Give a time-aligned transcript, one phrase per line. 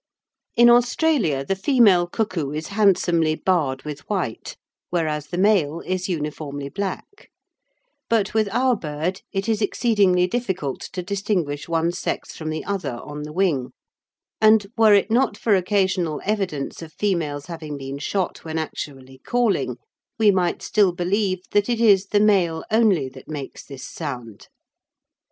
[0.55, 4.57] In Australia the female cuckoo is handsomely barred with white,
[4.89, 7.29] whereas the male is uniformly black;
[8.09, 12.99] but with our bird it is exceedingly difficult to distinguish one sex from the other
[13.03, 13.73] on the wing,
[14.41, 19.77] and, were it not for occasional evidence of females having been shot when actually calling,
[20.17, 24.47] we might still believe that it is the male only that makes this sound.